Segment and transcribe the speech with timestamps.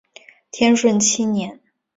[0.49, 1.59] 天顺七年。